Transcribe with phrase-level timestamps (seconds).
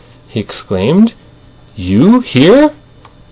[0.29, 1.13] he exclaimed.
[1.75, 2.73] "You here!"